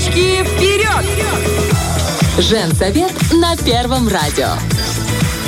[0.00, 1.04] Девочки, вперед!
[2.38, 4.48] Женсовет на Первом радио.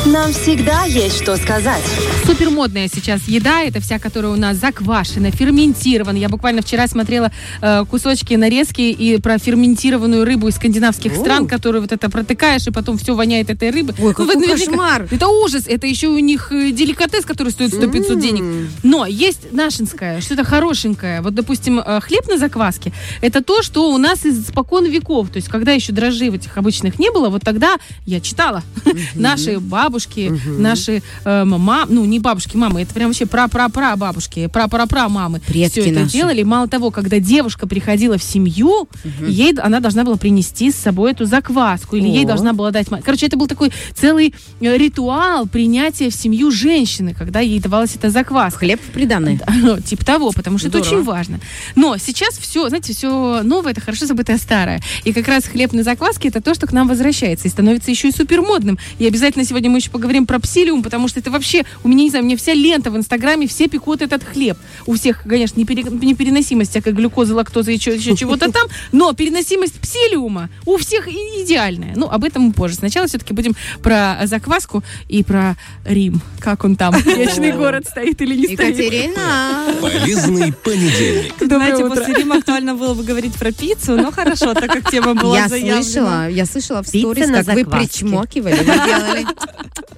[0.05, 1.83] Нам всегда есть что сказать.
[2.27, 6.17] Супермодная сейчас еда, это вся, которая у нас заквашена, ферментирована.
[6.17, 11.21] Я буквально вчера смотрела э, кусочки нарезки и про ферментированную рыбу из скандинавских О.
[11.21, 13.95] стран, которую вот это протыкаешь, и потом все воняет этой рыбы.
[13.97, 15.09] Ой, какой наверняка- кошмар.
[15.09, 15.69] Это ужас.
[15.69, 18.71] Это еще у них э, деликатес, который стоит 100-500 денег.
[18.83, 21.21] Но есть нашинское, что-то хорошенькое.
[21.21, 22.93] Вот, допустим, э, хлеб на закваске.
[23.21, 25.29] Это то, что у нас из спокон веков.
[25.29, 28.65] То есть, когда еще дрожжей в этих обычных не было, вот тогда я читала.
[29.15, 29.61] Наши
[29.93, 35.41] бабушки, наши э, мама, ну, не бабушки, мамы, это прям вообще пра-пра-пра бабушки, пра-пра-пра мамы.
[35.41, 36.13] Предки Все это наши.
[36.13, 36.43] делали.
[36.43, 38.89] Мало того, когда девушка приходила в семью,
[39.21, 41.97] ей она должна была принести с собой эту закваску.
[41.97, 42.29] Или ей О.
[42.29, 42.89] должна была дать...
[43.05, 48.09] Короче, это был такой целый э, ритуал принятия в семью женщины, когда ей давалась эта
[48.09, 48.61] закваска.
[48.61, 49.39] Хлеб в приданное.
[49.47, 50.97] Да, Типа того, потому что это Здорово.
[50.97, 51.41] очень важно.
[51.77, 54.81] Но сейчас все, знаете, все новое, это хорошо забытое старое.
[55.05, 58.09] И как раз хлеб на закваске это то, что к нам возвращается и становится еще
[58.09, 58.79] и супермодным.
[58.99, 62.11] И обязательно сегодня мы еще поговорим про псилиум, потому что это вообще, у меня, не
[62.11, 64.57] знаю, у меня вся лента в Инстаграме, все пекут этот хлеб.
[64.87, 69.79] У всех, конечно, непере- непереносимость всякой глюкозы, лактозы и чё- еще чего-то там, но переносимость
[69.81, 71.93] псилиума у всех идеальная.
[71.97, 72.77] Ну, об этом позже.
[72.77, 76.21] Сначала все-таки будем про закваску и про Рим.
[76.41, 76.95] Как он там?
[77.05, 78.61] Вечный город стоит или не стоит?
[78.79, 79.75] Екатерина.
[79.81, 81.35] Полезный понедельник.
[81.41, 85.39] Знаете, после Рима актуально было бы говорить про пиццу, но хорошо, так как тема была
[85.39, 85.83] Я заявлена.
[85.83, 89.27] слышала, я слышала в сторис, как вы причмокивали, вы делали.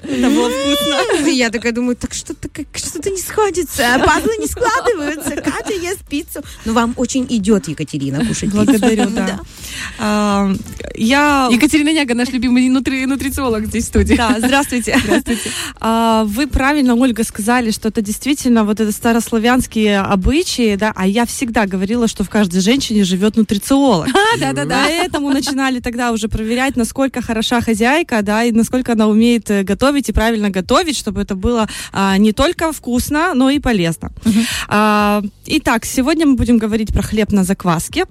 [0.09, 1.29] Это было вкусно.
[1.29, 5.31] Я такая думаю, так что-то как- что-то не сходится, пазлы не складываются.
[5.37, 6.43] Катя ест пиццу.
[6.65, 8.57] Но вам очень идет, Екатерина, кушать пиццу.
[8.65, 9.41] Благодарю, да.
[9.99, 10.53] А,
[10.95, 14.15] Я Екатерина Няга, наш любимый нутри- нутрициолог здесь в студии.
[14.15, 14.99] Да, здравствуйте.
[15.03, 15.51] Здравствуйте.
[15.81, 21.67] Вы правильно, Ольга, сказали, что это действительно вот это старославянские обычаи, да, а я всегда
[21.67, 24.09] говорила, что в каждой женщине живет нутрициолог.
[24.41, 29.51] да, да, Поэтому начинали тогда уже проверять, насколько хороша хозяйка, да, и насколько она умеет
[29.51, 29.63] э,
[29.95, 34.11] готовить и правильно готовить, чтобы это было а, не только вкусно, но и полезно.
[34.69, 38.05] А, итак, сегодня мы будем говорить про хлеб на закваске.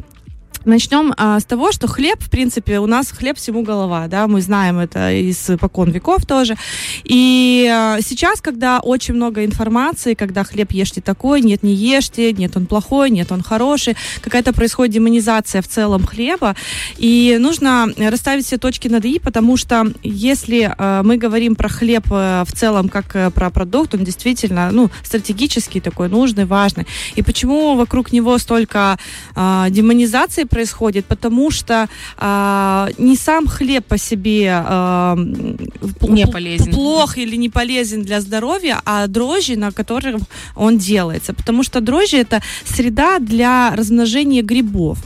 [0.65, 4.41] Начнем а, с того, что хлеб, в принципе, у нас хлеб всему голова, да, мы
[4.41, 6.55] знаем это из покон веков тоже.
[7.03, 12.55] И а, сейчас, когда очень много информации, когда хлеб ешьте такой, нет, не ешьте, нет,
[12.55, 16.55] он плохой, нет, он хороший, какая-то происходит демонизация в целом хлеба,
[16.97, 22.05] и нужно расставить все точки над «и», потому что если а, мы говорим про хлеб
[22.09, 26.87] э, в целом как э, про продукт, он действительно, ну, стратегический такой, нужный, важный.
[27.15, 28.97] И почему вокруг него столько
[29.35, 31.05] а, демонизации происходит?
[31.05, 31.87] Потому что
[32.17, 35.15] а, не сам хлеб по себе а,
[36.01, 36.71] Не полезен.
[36.73, 40.15] плох или не полезен для здоровья, а дрожжи, на которых
[40.55, 41.33] он делается.
[41.33, 44.97] Потому что дрожжи это среда для размножения грибов.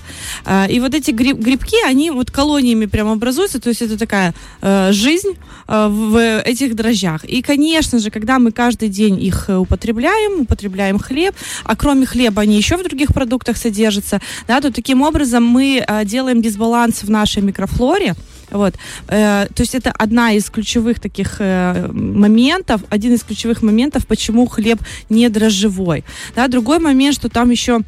[0.45, 4.33] А, И вот эти гриб- грибки, они вот колониями прям образуются, то есть это такая
[4.61, 5.33] э, жизнь
[5.67, 7.23] э, в этих дрожжах.
[7.25, 11.33] И, конечно же, когда мы каждый день их э, употребляем, употребляем хлеб,
[11.63, 16.05] а кроме хлеба они еще в других продуктах содержатся, да, то таким образом мы э,
[16.05, 18.15] делаем дисбаланс в нашей микрофлоре,
[18.51, 18.75] вот.
[19.07, 24.45] Э, то есть это одна из ключевых таких э, моментов, один из ключевых моментов, почему
[24.47, 26.03] хлеб не дрожжевой.
[26.35, 27.81] Да, другой момент, что там еще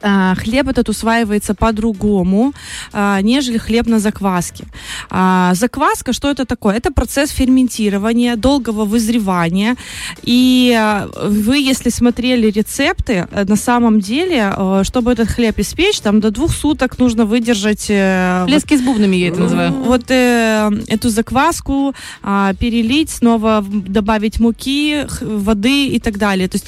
[0.00, 2.52] хлеб этот усваивается по-другому,
[2.92, 4.64] а, нежели хлеб на закваске.
[5.10, 6.76] А, закваска, что это такое?
[6.76, 9.76] Это процесс ферментирования, долгого вызревания.
[10.22, 16.00] И а, вы, если смотрели рецепты, э, на самом деле, э, чтобы этот хлеб испечь,
[16.00, 19.72] там до двух суток нужно выдержать э, вот Лески с бубнами я это называю.
[19.72, 26.48] вот э, эту закваску а, перелить, снова добавить муки, воды и так далее.
[26.48, 26.66] То есть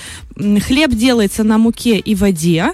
[0.66, 2.72] хлеб делается на муке и воде.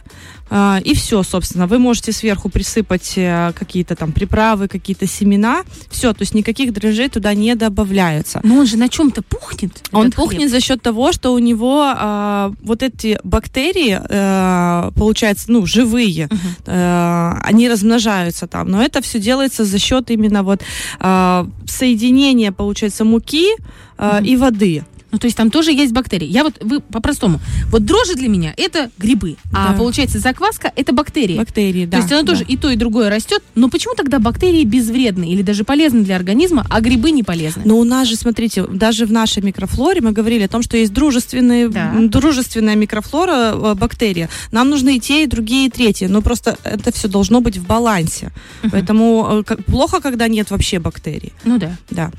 [0.50, 1.66] А, и все, собственно.
[1.66, 5.62] Вы можете сверху присыпать э, какие-то там приправы, какие-то семена.
[5.90, 8.40] Все, то есть никаких дрожжей туда не добавляются.
[8.44, 9.82] Но он же на чем-то пухнет.
[9.92, 10.50] Он пухнет хлеб.
[10.50, 16.28] за счет того, что у него а, вот эти бактерии, э, получается, ну, живые,
[16.66, 18.68] э, они размножаются там.
[18.70, 20.62] Но это все делается за счет именно вот
[21.00, 23.48] а, соединения, получается, муки
[23.96, 24.84] а, и воды.
[25.14, 26.26] Ну, то есть там тоже есть бактерии.
[26.26, 27.38] Я вот, вы по-простому.
[27.70, 29.36] Вот дрожжи для меня это грибы.
[29.52, 29.78] А Да.
[29.78, 31.36] получается закваска это бактерии.
[31.38, 31.98] Бактерии, да.
[31.98, 32.32] то есть оно да.
[32.32, 33.40] тоже и то, и другое растет.
[33.54, 37.62] Но почему тогда бактерии безвредны или даже полезны для организма, а грибы не полезны?
[37.64, 40.92] Но у нас же, смотрите, даже в нашей микрофлоре мы говорили о том, что есть
[40.92, 41.94] дружественные, Да.
[42.00, 44.28] дружественная микрофлора э, бактерии.
[44.50, 46.06] Нам нужны и те, и другие, и третьи.
[46.06, 48.32] Но просто это все должно быть в балансе.
[48.72, 51.32] Поэтому э, плохо, когда нет вообще бактерий.
[51.44, 51.76] Ну да.
[51.90, 52.10] Да.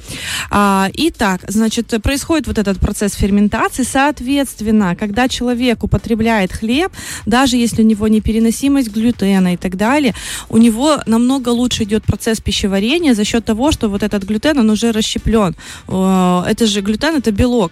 [0.49, 3.83] А, итак, значит, происходит вот этот процесс ферментации.
[3.83, 6.91] Соответственно, когда человек употребляет хлеб,
[7.25, 10.13] даже если у него непереносимость глютена и так далее,
[10.49, 14.69] у него намного лучше идет процесс пищеварения за счет того, что вот этот глютен, он
[14.69, 15.55] уже расщеплен.
[15.87, 17.71] Э, Это же глютен, это белок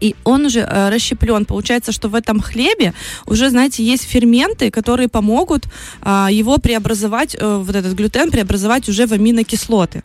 [0.00, 1.44] и он уже э, расщеплен.
[1.44, 2.94] Получается, что в этом хлебе
[3.26, 5.64] уже, знаете, есть ферменты, которые помогут
[6.02, 10.02] а, его преобразовать, э, вот этот глютен преобразовать уже в аминокислоты.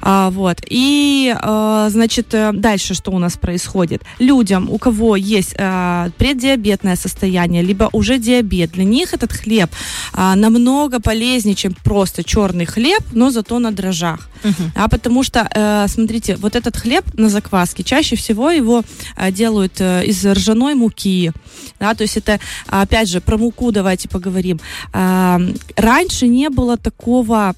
[0.00, 0.58] А, вот.
[0.68, 4.02] И, э, значит, э, дальше что у нас происходит?
[4.18, 9.70] Людям, у кого есть э, преддиабетное состояние, либо уже диабет, для них этот хлеб
[10.12, 14.28] а, намного полезнее, чем просто черный хлеб, но зато на дрожжах.
[14.74, 18.82] А потому что, э, смотрите, вот этот хлеб на закваске, чаще всего его
[19.13, 21.32] э, делают э, из ржаной муки.
[21.80, 24.60] Да, то есть это, опять же, про муку давайте поговорим.
[24.92, 25.40] А,
[25.76, 27.54] раньше не было такого,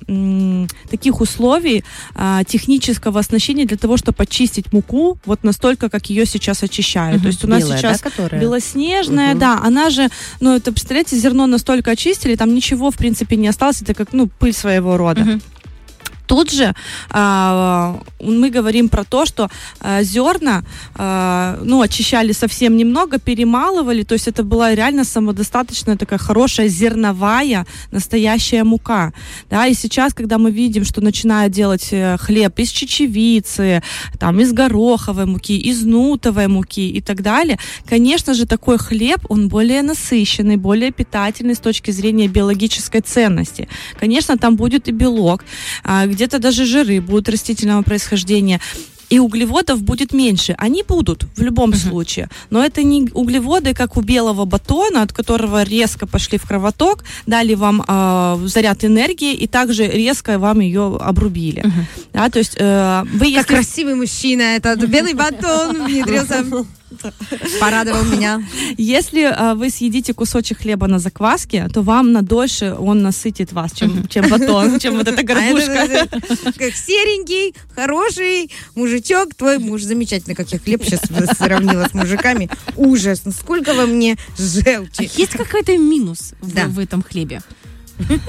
[0.91, 6.63] таких условий а, технического оснащения для того, чтобы очистить муку вот настолько, как ее сейчас
[6.63, 7.23] очищают.
[7.23, 8.41] То есть у нас Белая, сейчас да, которая?
[8.41, 9.39] белоснежная, Мгм.
[9.39, 10.09] да, она же,
[10.41, 14.27] ну, это, представляете, зерно настолько очистили, там ничего, в принципе, не осталось, это как, ну,
[14.27, 15.23] пыль своего рода.
[15.23, 15.43] Мгм.
[16.27, 16.75] Тут же
[17.11, 19.49] а, мы говорим про то, что
[19.81, 20.65] а, зерна,
[20.95, 27.67] а, ну, очищали совсем немного, перемалывали, то есть это была реально самодостаточная такая хорошая зерновая
[27.93, 29.13] настоящая мука,
[29.51, 33.83] да, и сейчас, когда мы видим, что начинают делать э, хлеб из чечевицы,
[34.19, 37.59] там, из гороховой муки, из нутовой муки и так далее,
[37.89, 43.69] конечно же, такой хлеб, он более насыщенный, более питательный с точки зрения биологической ценности.
[44.01, 45.45] Конечно, там будет и белок,
[45.85, 48.61] а, где-то даже жиры будут растительного происхождения.
[49.09, 50.55] И углеводов будет меньше.
[50.59, 52.29] Они будут в любом случае.
[52.51, 57.55] Но это не углеводы, как у белого батона, от которого резко пошли в кровоток, дали
[57.55, 61.63] вам э, заряд энергии и также резко вам ее обрубили.
[62.13, 66.45] Да, то есть э, вы Как если красивый мужчина, этот белый батон внедрился.
[67.61, 68.43] Порадовал меня.
[68.77, 73.73] Если а, вы съедите кусочек хлеба на закваске, то вам на дольше он насытит вас,
[73.73, 75.73] чем, чем батон, чем вот эта А горбушка.
[75.73, 76.09] это,
[76.59, 79.35] Как серенький, хороший мужичок.
[79.35, 81.01] Твой муж замечательный, как я хлеб сейчас
[81.37, 82.49] сравнила с мужиками.
[82.77, 83.23] Ужас.
[83.25, 85.11] ну Сколько во мне А желчи.
[85.17, 87.43] есть какой-то минус в этом хлебе?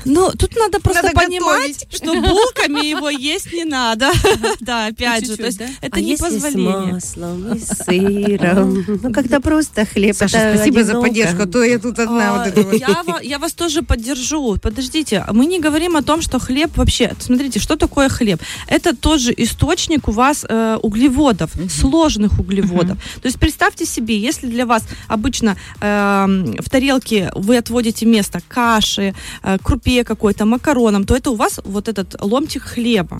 [0.05, 1.95] Ну, тут надо просто Надо понимать, готовить.
[1.95, 4.11] что булками его есть не надо.
[4.61, 6.93] Да, опять же, то есть это а не если с позволение.
[6.93, 8.85] маслом и сыром?
[9.03, 10.15] Ну, когда просто хлеб.
[10.15, 12.73] Саша, это спасибо за поддержку, а то я тут одна А, вот эта вот.
[12.73, 14.57] я, ва- я вас тоже поддержу.
[14.61, 17.13] Подождите, мы не говорим о том, что хлеб вообще.
[17.19, 18.41] Смотрите, что такое хлеб?
[18.67, 22.97] Это тот же источник у вас э, углеводов, сложных углеводов.
[23.21, 29.13] То есть представьте себе, если для вас обычно эм, в тарелке вы отводите место каши,
[29.57, 33.17] э, крупе какой-то, макаронам, то это у вас вот этот ломтик хлеба.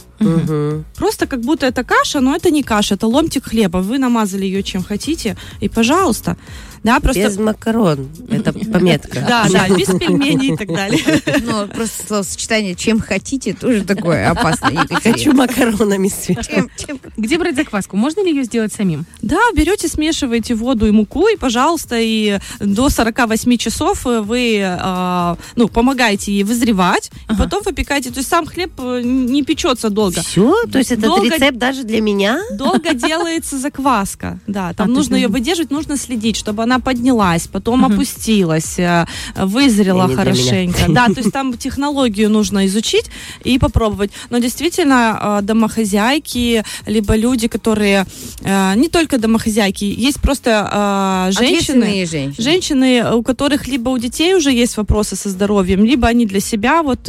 [0.96, 3.78] Просто как будто это каша, но это не каша, это ломтик хлеба.
[3.78, 6.36] Вы намазали ее чем хотите, и пожалуйста.
[6.84, 7.24] Да, просто...
[7.24, 8.08] Без макарон.
[8.30, 9.26] Это пометка.
[9.28, 11.22] Да, да, без пельменей и так далее.
[11.44, 16.70] Ну, просто словосочетание «чем хотите» тоже такое опасное, Хочу макаронами сверху.
[17.18, 17.98] Где брать закваску?
[17.98, 19.06] Можно ли ее сделать самим?
[19.22, 25.68] Да, берете, смешиваете воду и муку, и, пожалуйста, и до 48 часов вы, э, ну,
[25.68, 28.10] помогаете ей вызревать, и потом выпекаете.
[28.12, 30.22] То есть сам хлеб э, не печется долго.
[30.22, 30.54] Все?
[30.72, 32.42] То есть этот Долго- рецепт даже для меня?
[32.54, 37.48] Долго делается закваска, да, А, там то нужно ее выдерживать, нужно следить, чтобы она поднялась,
[37.48, 39.06] потом опустилась, э,
[39.36, 40.80] вызрела хорошенько.
[40.94, 43.06] Да, то есть там технологию нужно изучить
[43.46, 44.12] и попробовать.
[44.30, 48.06] Но действительно, э, домохозяйки, либо люди, которые,
[48.42, 52.34] э, не только домохозяйки, есть просто э, женщины, женщины.
[52.38, 56.82] Женщины, у которых либо у детей уже есть вопросы со здоровьем, либо они для себя
[56.84, 57.00] вот,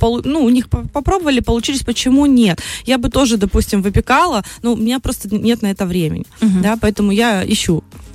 [0.00, 2.60] полу- ну, у них по- попробовали, получились, почему нет?
[2.86, 6.24] Я бы тоже, допустим, выпекала, но у меня просто нет на это времени,
[6.62, 7.82] да, поэтому я ищу.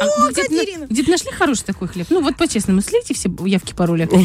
[0.00, 2.06] А вы где-то, где-то нашли хороший такой хлеб?
[2.10, 4.08] Ну вот по-честному, слейте все явки, пароли.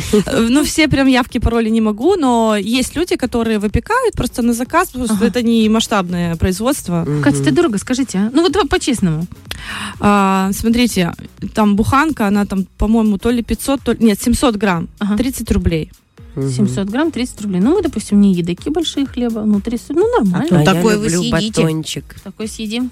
[0.49, 4.89] Ну, все прям явки, пароли не могу, но есть люди, которые выпекают просто на заказ,
[4.89, 7.07] потому что это не масштабное производство.
[7.23, 8.31] Катя, это дорого, скажите, а?
[8.33, 9.25] Ну вот по-честному.
[9.99, 11.13] А, смотрите,
[11.53, 13.97] там буханка, она там, по-моему, то ли 500, то ли...
[14.01, 15.17] Нет, 700 грамм, Ага.
[15.17, 15.91] 30 рублей.
[16.35, 17.61] 700 грамм, 30 рублей.
[17.61, 20.57] Ну, мы, допустим, не едоки большие хлеба, ну, 30, ну, нормально.
[20.57, 21.61] А я такой вы люблю съедите?
[21.61, 22.15] батончик.
[22.23, 22.89] Такой съедим.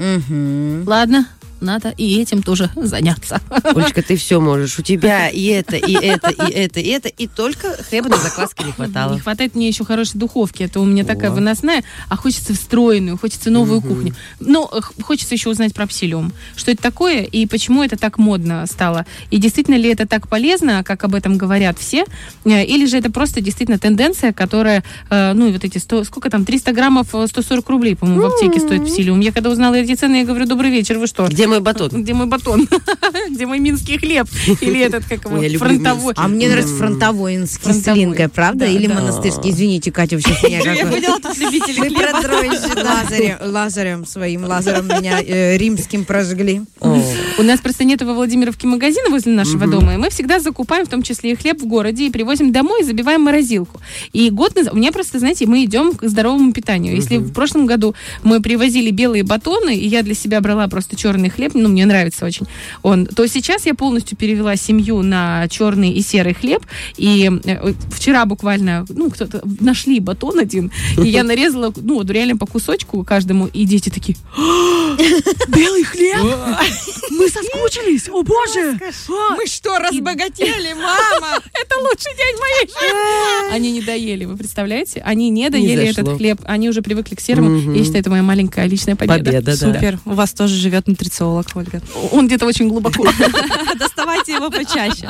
[0.85, 1.27] Ладно,
[1.61, 3.39] надо и этим тоже заняться.
[3.63, 4.77] Олечка, ты все можешь.
[4.79, 8.67] У тебя и это, и это, и это, и это, и только хлебной закваски не
[8.67, 9.19] Не хватало.
[9.19, 10.63] хватает мне еще хорошей духовки.
[10.63, 14.13] Это у меня такая выносная, а хочется встроенную, хочется новую кухню.
[14.39, 16.33] Но э, хочется еще узнать про псилиум.
[16.55, 19.05] Что это такое и почему это так модно стало?
[19.29, 22.05] И действительно ли это так полезно, как об этом говорят все?
[22.45, 26.45] Э, Или же это просто действительно тенденция, которая, э, ну вот эти 100, сколько там,
[26.45, 29.19] 300 граммов, э, 140 рублей, по-моему, в аптеке стоит псилиум.
[29.19, 31.27] Я когда узнала эти цены, я говорю, добрый вечер, вы что?
[31.27, 31.89] Где мой батон?
[32.03, 32.67] Где мой батон?
[33.29, 34.27] Где мой минский хлеб?
[34.62, 36.13] Или этот, как его, я фронтовой?
[36.17, 37.81] А мне нравится фронтовой с Фронтовой.
[38.00, 38.60] кислинкой, правда?
[38.65, 39.50] Да, Или монастырский?
[39.51, 43.46] Извините, Катя, сейчас меня Я как бы- поняла, тут любители хлеба.
[43.46, 46.62] лазарем, своим, лазером меня э, римским прожгли.
[46.79, 50.89] У нас просто нет во Владимировке магазина возле нашего дома, и мы всегда закупаем, в
[50.89, 53.79] том числе и хлеб в городе, и привозим домой и забиваем морозилку.
[54.13, 56.96] И год назад, у меня просто, знаете, мы идем к здоровому питанию.
[56.96, 61.29] Если в прошлом году мы привозили белые батоны, и я для себя брала просто черный
[61.29, 62.45] хлеб, ну, мне нравится очень
[62.81, 66.65] он, то сейчас я полностью перевела семью на черный и серый хлеб,
[66.98, 72.38] и э, вчера буквально, ну, кто-то нашли батон один, и я нарезала, ну, вот реально
[72.38, 74.17] по кусочку каждому, и дети такие,
[75.48, 76.17] белый хлеб?
[77.12, 78.79] Мы соскучились, о боже!
[79.38, 81.41] Мы что, разбогатели, мама?
[81.53, 83.53] Это лучший день моей жизни!
[83.53, 85.01] Они не доели, вы представляете?
[85.05, 87.74] Они не доели этот хлеб, они уже привыкли к серому.
[87.74, 89.24] Я считаю, это моя маленькая личная победа.
[89.24, 89.74] Победа, да.
[89.74, 90.00] Супер.
[90.05, 91.21] У вас тоже живет нутрициолог,
[91.55, 91.81] Ольга.
[92.11, 93.05] Он где-то очень глубоко.
[93.79, 95.09] Доставайте его почаще.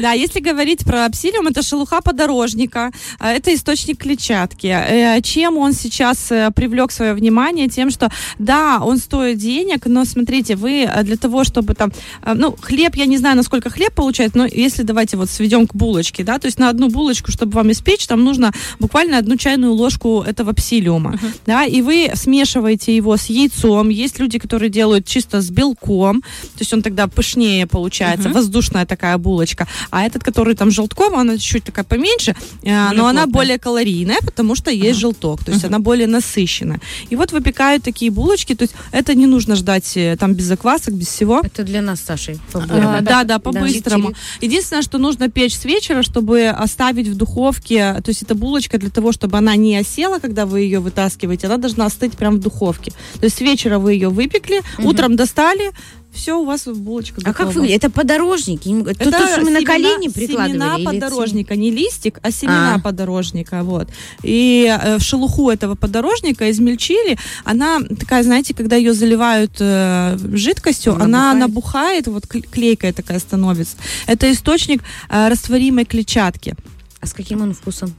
[0.00, 4.66] Да, если говорить про псилиум, это шелуха подорожника, а, это источник клетчатки.
[4.66, 7.68] Э, Чем он сейчас э, привлек свое внимание?
[7.68, 11.92] Тем, что да, он стоит денег, но смотрите, вы э, для того, чтобы там,
[12.24, 16.24] ну, хлеб, я не знаю, насколько хлеб получается, но если давайте вот сведем к булочке,
[16.24, 20.22] да, то есть на одну булочку, чтобы вам испечь, там нужно буквально одну чайную ложку
[20.22, 23.88] этого псилиума, да, и вы смешиваете его с яйцом.
[23.88, 29.18] Есть люди, которые делают чисто с белком, то есть он тогда пышнее получается, воздушная такая
[29.18, 29.66] булочка.
[29.90, 33.26] А этот, который там желтковый, она чуть-чуть такая поменьше, э, но она плотная.
[33.26, 36.80] более калорийная, потому что есть желток, то есть она более насыщенная.
[37.10, 40.94] И вот выпекают такие булочки, то есть это не нужно ждать э, там без заквасок,
[40.94, 41.40] без всего.
[41.42, 42.38] Это для нас, Сашей.
[42.54, 44.12] А, да, да, по-быстрому.
[44.40, 48.90] Единственное, что нужно печь с вечера, чтобы оставить в духовке, то есть это булочка для
[48.90, 52.92] того, чтобы она не осела, когда вы ее вытаскиваете, она должна остыть прямо в духовке.
[53.20, 55.70] То есть с вечера вы ее выпекли, утром достали,
[56.12, 57.68] все, у вас булочка А как вы?
[57.70, 58.68] Это подорожники?
[58.68, 60.52] Им- То, то, что мы на семена- колени прикладывали?
[60.52, 62.78] Семена или подорожника, не листик, а семена А.
[62.80, 63.88] подорожника, вот.
[64.22, 70.94] И э, в шелуху этого подорожника измельчили, она такая, знаете, когда ее заливают э, жидкостью,
[70.94, 71.38] она Набухает?
[71.38, 73.76] набухает, вот кле- клейкая такая становится.
[74.06, 76.54] Это источник э, растворимой клетчатки.
[77.00, 77.94] А с каким он вкусом?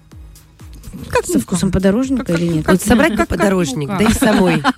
[1.10, 2.65] Как Со вкусом подорожника Как- или нет?
[2.65, 4.03] как- Вот собрать как- как подорожник, мука.
[4.03, 4.63] да и самой.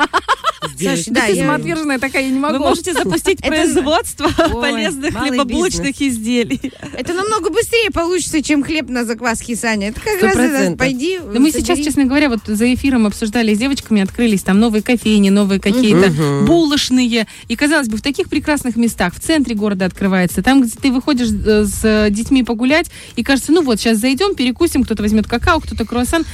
[0.80, 2.54] Саш, да, Ты я- самоотверженная такая, я не могу.
[2.54, 6.60] Вы можете запустить Это- производство Ой, полезных хлебобулочных изделий.
[6.98, 9.90] Это намного быстрее получится, чем хлеб на закваске, Саня.
[9.90, 11.20] Это как раз пойди.
[11.20, 11.66] Да мы собери.
[11.66, 16.12] сейчас, честно говоря, вот за эфиром обсуждали с девочками, открылись там новые кофейни, новые какие-то
[16.46, 17.28] булочные.
[17.48, 21.30] И, казалось бы, в таких прекрасных местах, в центре города открывается, там, где ты выходишь
[21.32, 25.86] э, с детьми погулять, и кажется, ну вот, сейчас зайдем, перекусим, кто-то возьмет какао, кто-то
[25.86, 26.26] круассан.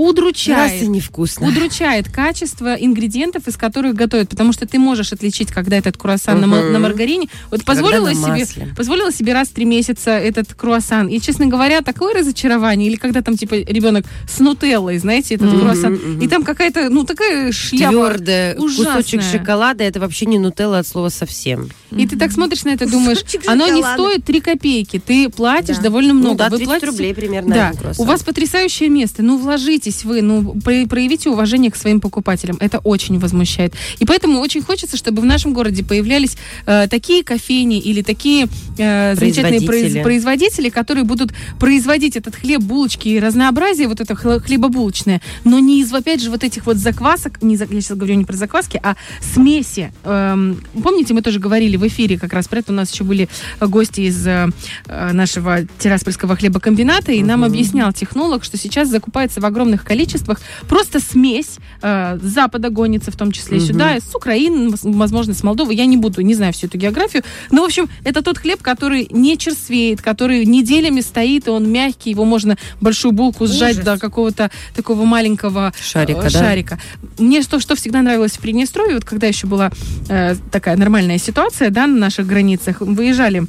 [0.00, 0.82] Раз Удручает.
[0.82, 1.48] и невкусно.
[1.48, 6.46] Удручает качество ингредиентов, из которых готовят, потому что ты можешь отличить, когда этот круассан на,
[6.46, 6.72] ма- Мгм.
[6.72, 7.28] на маргарине.
[7.50, 11.08] Вот позволила на себе, позволила себе раз в три месяца этот круассан.
[11.08, 12.88] И, честно говоря, такое разочарование.
[12.88, 15.92] Или когда там, типа, ребенок с нутеллой, знаете, этот Мгм, круассан.
[15.94, 16.20] мгм.
[16.20, 17.92] И там какая-то, ну, такая шляпа.
[17.92, 18.96] Твердое, ужасная.
[18.96, 21.68] кусочек шоколада, это вообще не нутелла от слова совсем.
[21.90, 24.98] И ты так смотришь на это, думаешь, оно не стоит 3 копейки.
[25.04, 26.30] Ты платишь довольно много.
[26.30, 27.54] Ну да, Вы 30 платите- рублей примерно.
[27.54, 29.22] Да, у вас потрясающее место.
[29.22, 32.56] Ну, вложитесь вы, ну, про- проявите уважение к своим покупателям.
[32.60, 33.74] Это очень возмущает.
[33.98, 38.46] И поэтому очень хочется, чтобы в нашем городе появлялись э, такие кофейни или такие
[38.78, 40.00] э, замечательные Производители.
[40.00, 45.58] произ- производители, которые будут производить этот хлеб, булочки и разнообразие вот это хле- хлебобулочное, но
[45.58, 48.80] не из, опять же, вот этих вот заквасок, не, я сейчас говорю не про закваски,
[48.82, 48.96] а
[49.34, 49.92] смеси.
[50.04, 53.28] Эм, помните, мы тоже говорили в эфире как раз про это, у нас еще были
[53.60, 54.48] гости из э,
[54.86, 61.56] нашего Тираспольского хлебокомбината, и нам объяснял технолог, что сейчас закупается в огромных количествах просто смесь
[61.82, 65.74] э, с Запада гонится, в том числе сюда, с Украины, возможно, с Молдовы.
[65.74, 67.22] Я не буду, не знаю всю эту географию.
[67.50, 72.10] Но, в общем, это тот хлеб, который не черствеет, который неделями стоит, и он мягкий,
[72.10, 73.84] его можно большую булку сжать Ужас.
[73.84, 76.30] до какого-то такого маленького Шарика, э, да?
[76.30, 76.78] шарика.
[77.18, 79.70] Мне что, что всегда нравилось в Приднестровье, вот когда еще была
[80.08, 83.46] э, такая нормальная ситуация, да, на наших границах, выезжали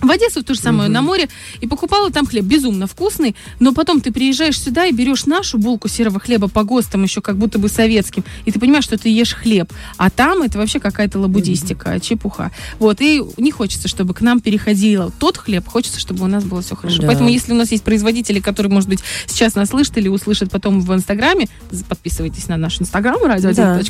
[0.00, 1.28] в Одессу, то же самое, на море,
[1.60, 5.88] и покупала там хлеб безумно вкусный, но потом ты приезжаешь сюда и берешь нашу булку
[5.88, 9.34] серого хлеба по ГОСТам, еще как будто бы советским, и ты понимаешь, что ты ешь
[9.34, 12.50] хлеб, а там это вообще какая-то лабудистика, чепуха.
[12.78, 16.62] Вот, и не хочется, чтобы к нам переходил тот хлеб, хочется, чтобы у нас было
[16.62, 17.02] все хорошо.
[17.02, 17.08] Да.
[17.08, 20.80] Поэтому, если у нас есть производители, которые, может быть, сейчас нас слышат или услышат потом
[20.80, 21.48] в Инстаграме,
[21.88, 23.80] подписывайтесь на наш Инстаграм, радио Да.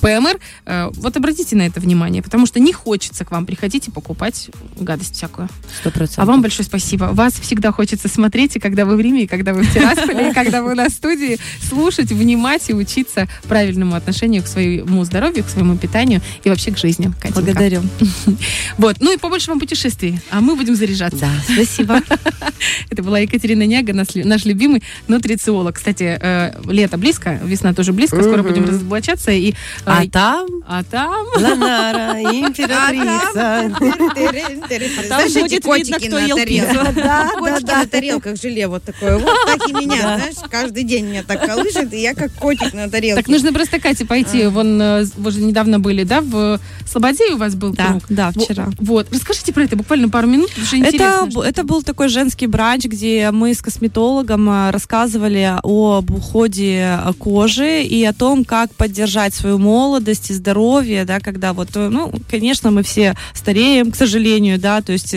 [0.00, 3.90] ПМР, э, вот обратите на это внимание, потому что не хочется к вам приходить и
[3.90, 5.49] покупать гадость всякую.
[5.80, 6.18] Сто процентов.
[6.18, 7.04] А вам большое спасибо.
[7.12, 10.34] Вас всегда хочется смотреть, и когда вы в Риме, и когда вы в Тирасполе, и
[10.34, 15.76] когда вы на студии, слушать, внимать и учиться правильному отношению к своему здоровью, к своему
[15.76, 17.12] питанию и вообще к жизни.
[17.20, 17.40] Катенька.
[17.40, 17.82] Благодарю.
[18.78, 18.96] Вот.
[19.00, 21.20] Ну и побольше вам путешествий, а мы будем заряжаться.
[21.20, 22.00] Да, спасибо.
[22.90, 25.76] Это была Екатерина Няга, наш, лю- наш любимый нутрициолог.
[25.76, 29.30] Кстати, э, лето близко, весна тоже близко, скоро будем разоблачаться.
[29.30, 29.54] И, э,
[29.84, 31.26] А там а там...
[31.36, 33.72] Ланара, императрица.
[35.40, 36.94] Будет видно, котики кто на ел тарелках.
[36.94, 39.18] Да, Котики на тарелках желе вот такое.
[39.18, 42.88] Вот так и меня, знаешь, каждый день меня так колышет, и я как котик на
[42.90, 43.22] тарелке.
[43.22, 44.46] Так нужно просто, Катя, пойти.
[44.46, 48.02] Вон, э, вы же недавно были, да, в Слободе у вас был Да, круг?
[48.08, 48.68] да, вчера.
[48.78, 49.06] Вот.
[49.12, 51.30] Расскажите про это буквально пару минут, потому что Это, интересно.
[51.30, 57.12] что- это был такой женский бранч, где мы с косметологом э, рассказывали об уходе э,
[57.18, 62.70] кожи и о том, как поддержать свою молодость и здоровье, да, когда вот, ну, конечно,
[62.70, 65.12] мы все стареем, к сожалению, да, то есть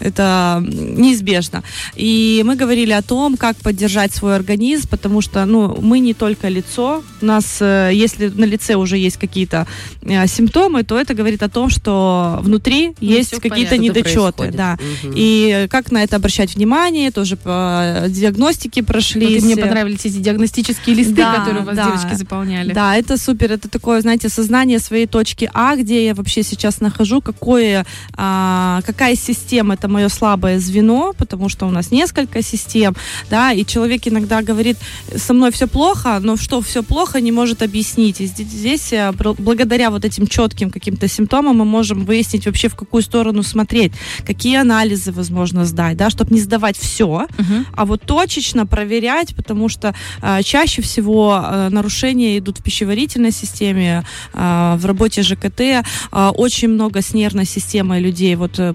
[0.00, 1.62] это неизбежно.
[1.96, 6.48] И мы говорили о том, как поддержать свой организм, потому что, ну, мы не только
[6.48, 9.66] лицо, у нас, э, если на лице уже есть какие-то
[10.02, 14.76] э, симптомы, то это говорит о том, что внутри Ну, есть какие-то недочеты, да.
[15.02, 15.12] Мгм.
[15.16, 19.36] И как на это обращать внимание, тоже по диагностике Вот прошли.
[19.36, 21.84] и мне понравились эти диагностические листы, Да, которые у вас да.
[21.86, 22.72] девочки заполняли.
[22.72, 27.20] Да, это супер, это такое, знаете, сознание своей точки А, где я вообще сейчас нахожу,
[27.20, 32.94] какое, а, какая система это мое слабое звено, потому что у нас несколько систем,
[33.30, 34.76] да, и человек иногда говорит,
[35.16, 38.20] со мной все плохо, но что все плохо, не может объяснить.
[38.20, 42.74] И здесь, здесь э, благодаря вот этим четким каким-то симптомам мы можем выяснить вообще, в
[42.74, 43.92] какую сторону смотреть,
[44.26, 47.66] какие анализы возможно сдать, да, чтобы не сдавать все, Мгм.
[47.76, 54.04] а вот точечно проверять, потому что э, чаще всего э, нарушения идут в пищеварительной системе,
[54.32, 55.82] э, в работе ЖКТ, э,
[56.12, 58.72] очень много с нервной системой людей вот э,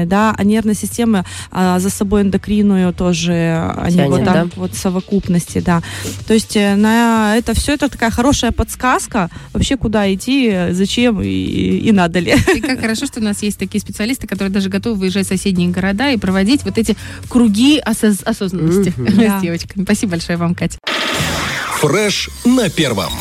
[0.00, 4.48] пошатанной, да, а нервная система э, за собой эндокринную тоже, они Тянет, вот так да?
[4.56, 5.82] вот в совокупности, да.
[6.26, 11.28] То есть э, на это все это такая хорошая подсказка вообще куда идти, зачем и,
[11.28, 12.34] и надо ли.
[12.54, 15.68] И как хорошо, что у нас есть такие специалисты, которые даже готовы выезжать в соседние
[15.68, 16.96] города и проводить вот эти
[17.28, 18.94] круги осоз- осознанности.
[19.20, 19.38] Да.
[19.38, 19.84] с девочками.
[19.84, 20.78] Спасибо большое вам, Катя.
[21.80, 23.12] Фреш на первом.